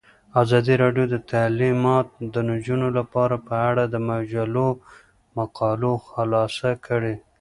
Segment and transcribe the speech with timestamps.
[0.41, 4.67] ازادي راډیو د تعلیمات د نجونو لپاره په اړه د مجلو
[5.37, 7.15] مقالو خلاصه کړې.